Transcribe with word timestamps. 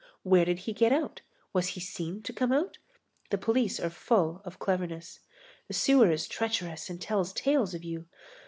Where 0.23 0.45
did 0.45 0.57
he 0.57 0.73
get 0.73 0.91
out? 0.91 1.21
Was 1.53 1.67
he 1.77 1.79
seen 1.79 2.23
to 2.23 2.33
come 2.33 2.51
out? 2.51 2.79
The 3.29 3.37
police 3.37 3.79
are 3.79 3.91
full 3.91 4.41
of 4.43 4.57
cleverness. 4.57 5.19
The 5.67 5.75
sewer 5.75 6.09
is 6.09 6.27
treacherous 6.27 6.89
and 6.89 6.99
tells 6.99 7.31
tales 7.33 7.75
of 7.75 7.83
you. 7.83 8.07